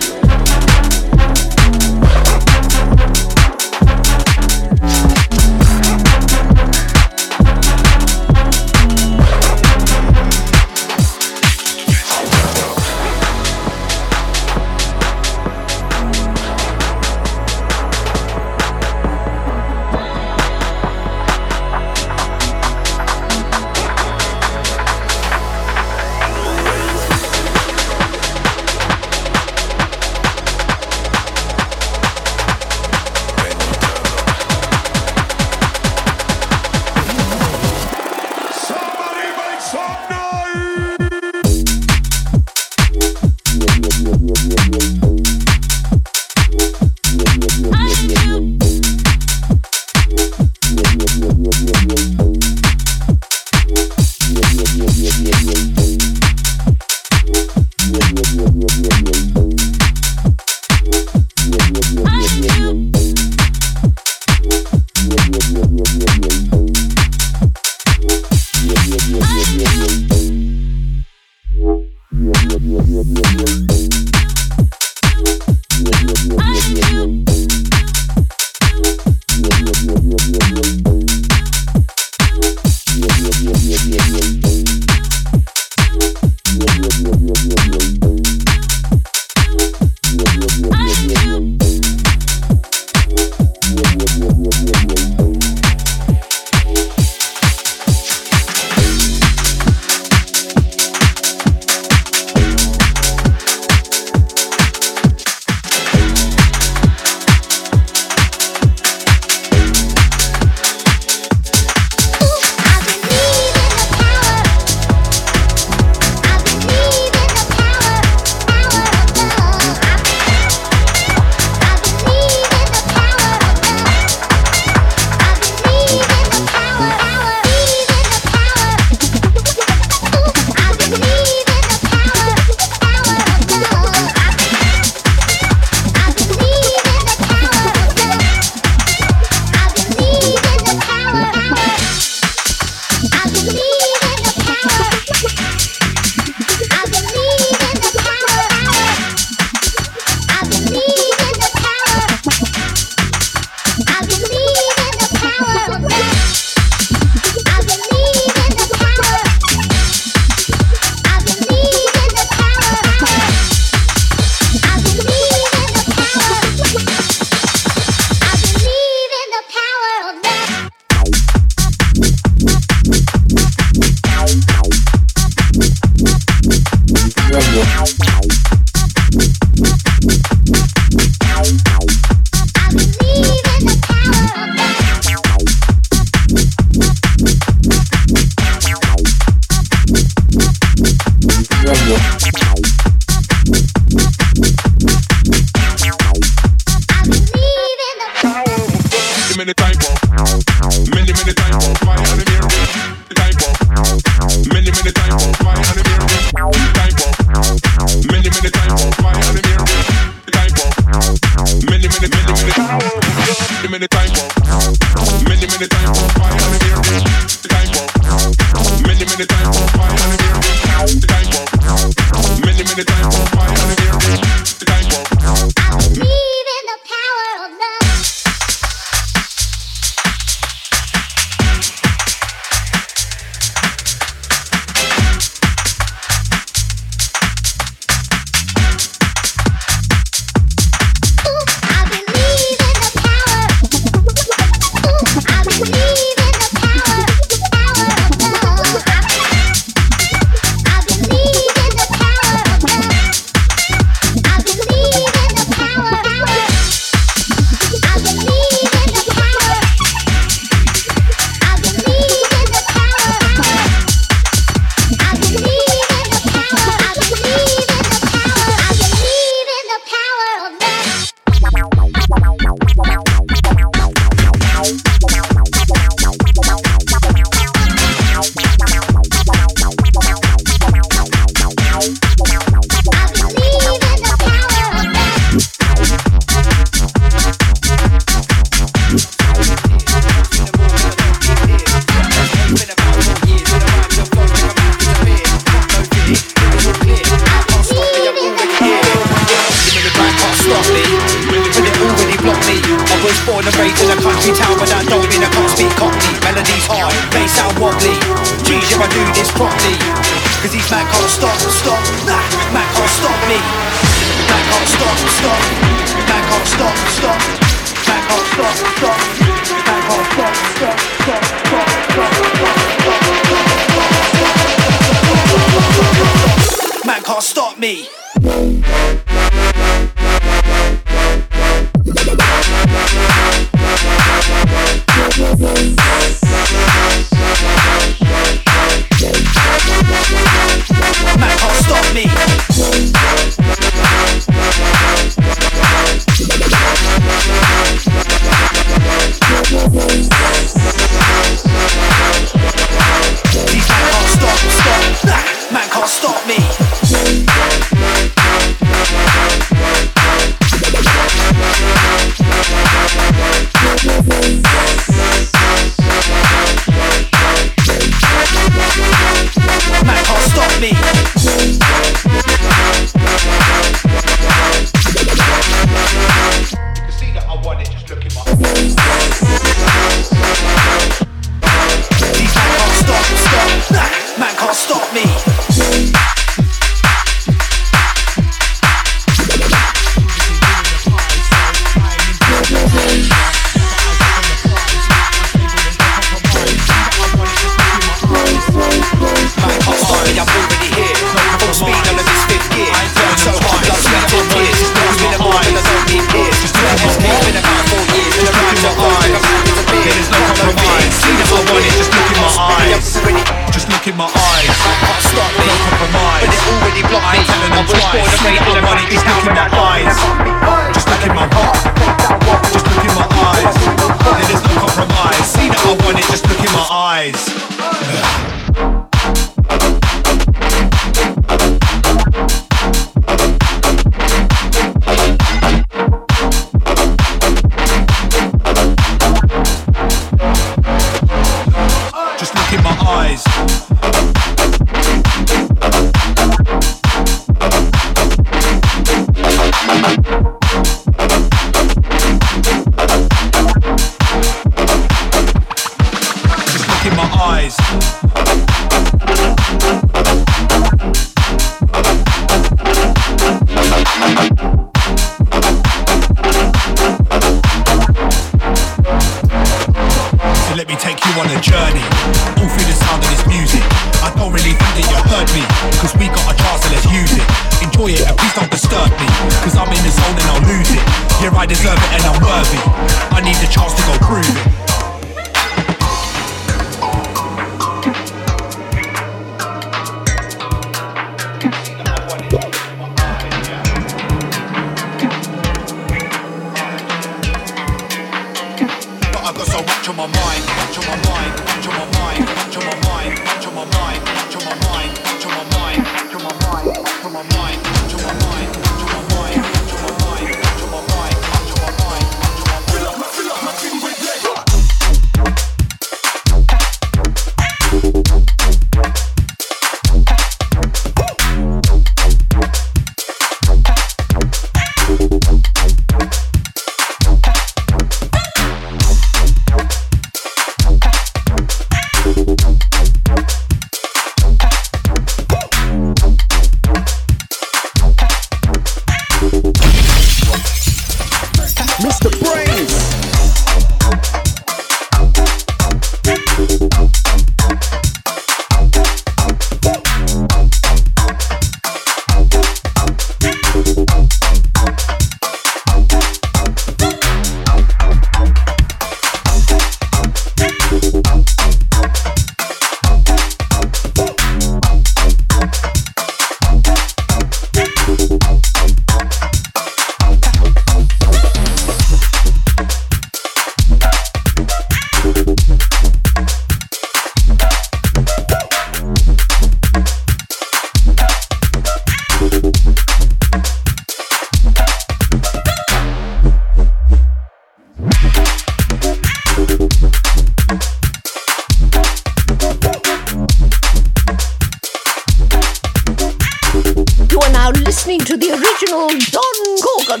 [597.52, 600.00] Now listening to the original Don Gorgon,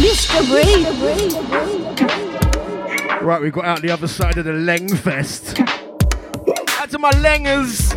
[0.00, 0.40] Mr.
[3.22, 5.60] Right, we got out the other side of the Leng Fest.
[6.80, 7.90] Out to my Lengers.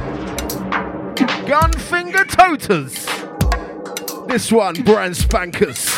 [1.46, 3.08] Gunfinger Toters.
[4.28, 5.90] This one, Brand Spankers.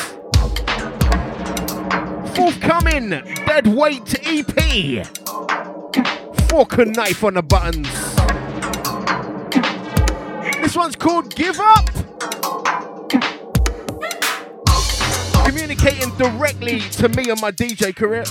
[2.35, 5.05] Forthcoming, Dead Weight EP.
[6.49, 7.89] Fork and knife on the buttons.
[10.61, 11.94] This one's called Give Up.
[15.77, 18.23] Communicating directly to me and my DJ career.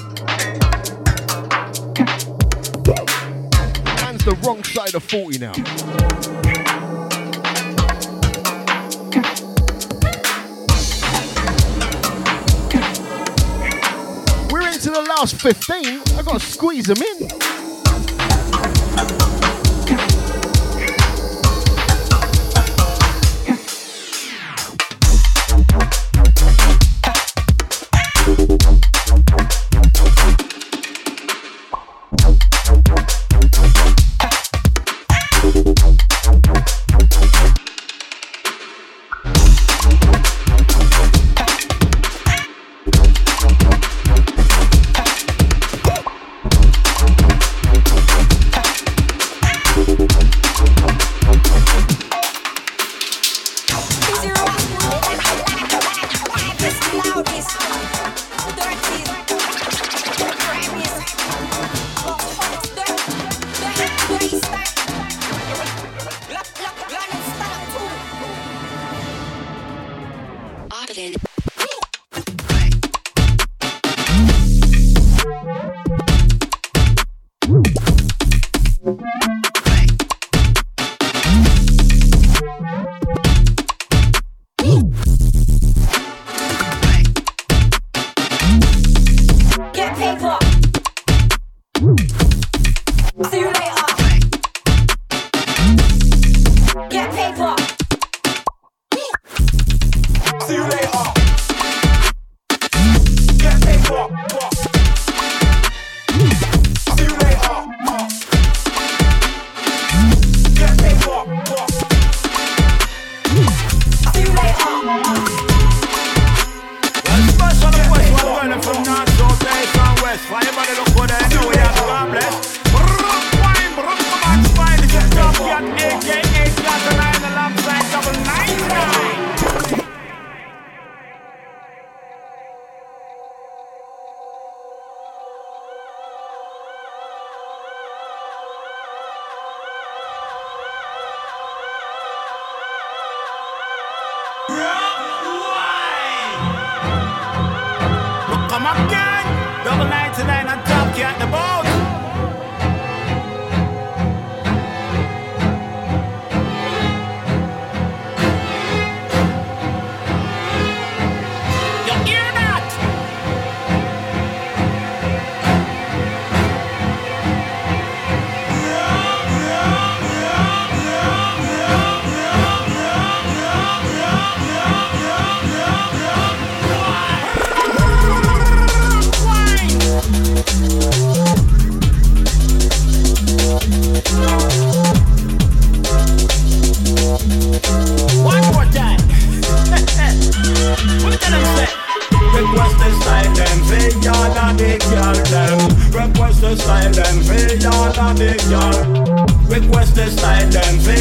[3.97, 5.53] Man's the wrong side of 40 now.
[14.51, 16.19] We're into the last 15.
[16.19, 17.44] I gotta squeeze them in.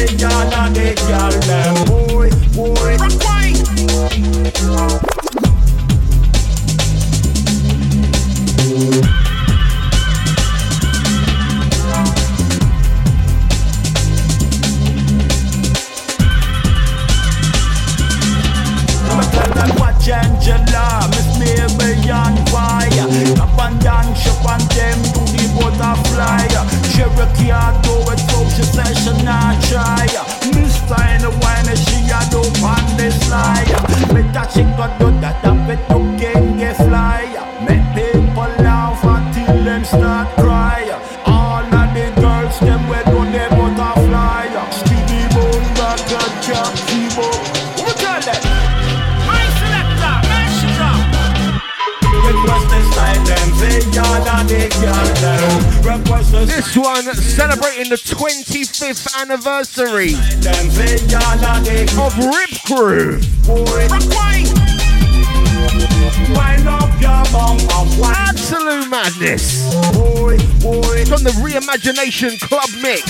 [0.06, 1.43] Say y'all a big girl
[59.24, 60.12] anniversary
[61.98, 63.18] of Rip Crew.
[68.16, 69.72] Absolute madness.
[71.08, 73.02] From the Reimagination Club Mix.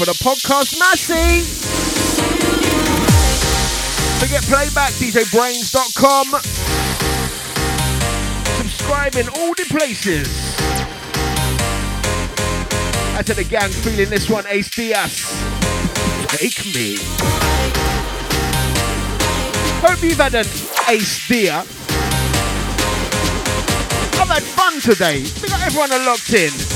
[0.00, 1.44] For the podcast, Massey.
[4.18, 6.40] Forget playback, djbrains.com.
[8.56, 10.56] Subscribe in all the places.
[13.14, 15.20] Out to the gang feeling this one, Ace Diaz.
[16.28, 16.96] Take me.
[19.82, 20.46] Hope you've had an
[20.88, 21.58] Ace Dia.
[24.16, 25.24] I've had fun today.
[25.42, 26.69] We got everyone locked in.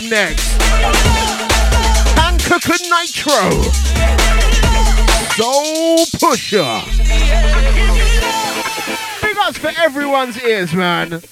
[0.00, 0.56] Up next.
[2.18, 3.62] Hand Cooker Nitro.
[5.36, 6.80] Soul Pusher.
[9.22, 11.22] Big ups for everyone's ears, man.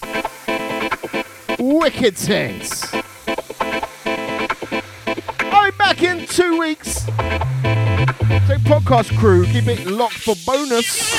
[1.58, 2.86] Wicked things.
[5.40, 7.04] I'll be back in two weeks.
[7.04, 11.18] So podcast crew, keep it locked for bonus.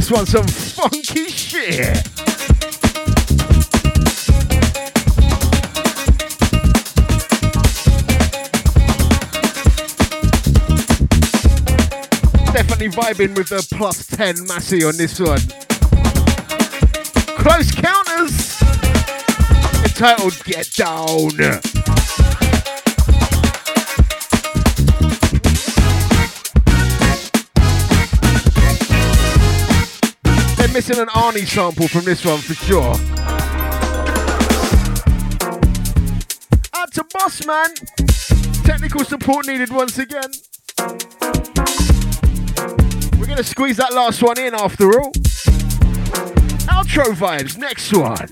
[0.00, 1.92] This one's some funky shit.
[12.46, 15.40] Definitely vibing with the plus 10 Massey on this one.
[17.36, 18.62] Close counters.
[19.84, 21.69] Entitled Get Down.
[30.70, 32.94] They're missing an Arnie sample from this one for sure.
[36.72, 37.74] Out to Boss Man.
[38.62, 40.30] Technical support needed once again.
[43.18, 45.10] We're gonna squeeze that last one in after all.
[46.70, 48.30] Outro vibes, next one.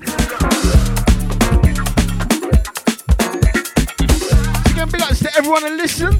[4.70, 6.15] Again, big ups to everyone and listen.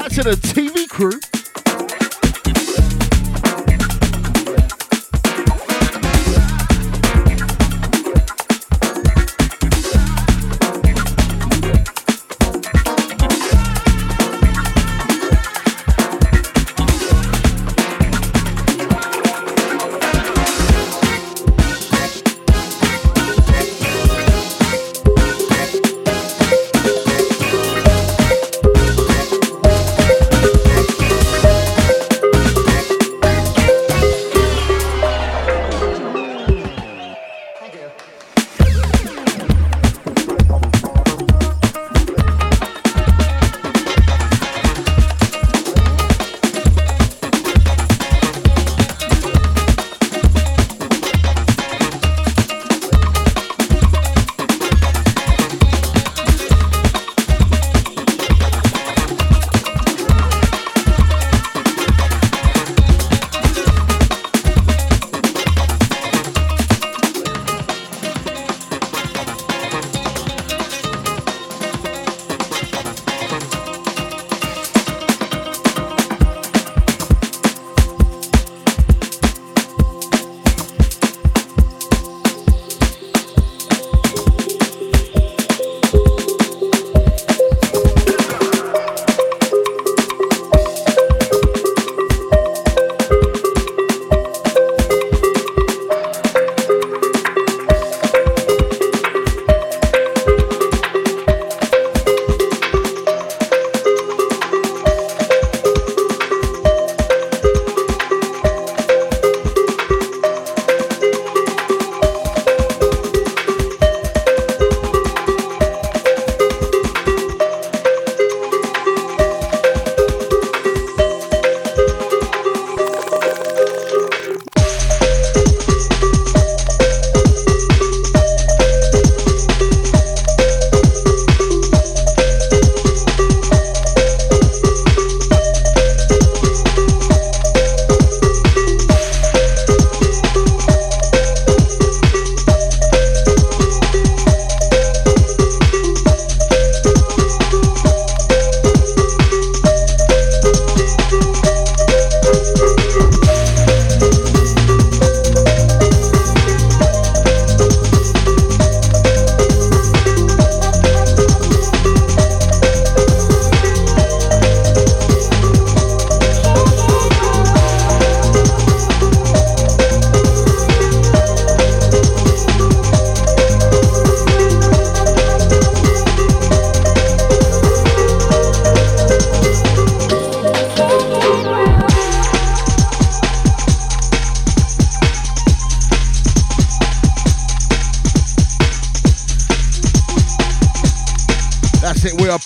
[0.00, 1.20] Out to the TV crew.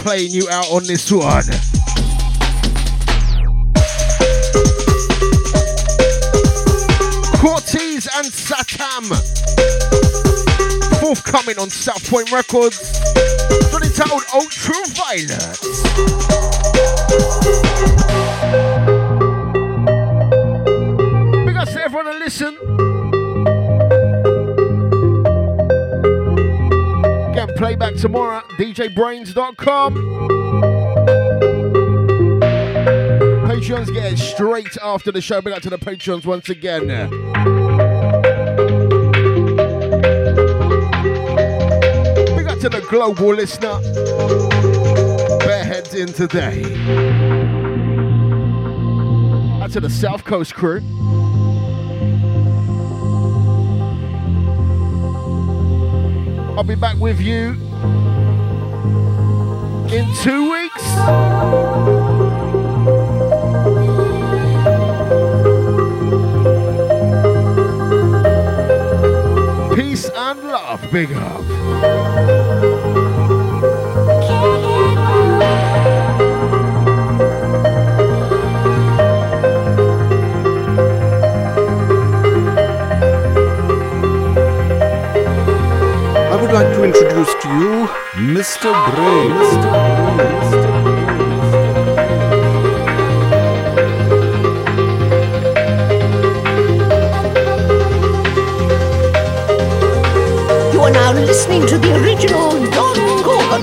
[0.02, 1.44] Playing you out on this one.
[7.38, 9.06] Cortez and Satam.
[11.00, 12.98] Forthcoming on South Point Records.
[13.70, 15.71] Got entitled Ultraviolet.
[27.62, 29.94] Playback tomorrow at djbrains.com.
[33.46, 35.40] Patreons get it straight after the show.
[35.40, 36.88] Big up to the Patreons once again.
[42.34, 43.78] Big up to the global listener.
[45.38, 46.64] Bare heads in today.
[49.62, 50.80] Out to the South Coast crew.
[56.54, 57.56] I'll be back with you
[59.90, 60.82] in two weeks.
[69.74, 71.42] Peace and love, big up.
[86.52, 87.86] Would like to introduce to you
[88.34, 88.72] Mr.
[88.94, 89.28] Bray.
[89.32, 89.72] Mr.
[90.12, 90.32] Bray.
[90.40, 90.72] Mr.
[100.74, 103.62] You are now listening to the original Don Gorgon,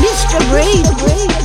[0.00, 0.40] Mr.
[0.50, 1.39] Brain.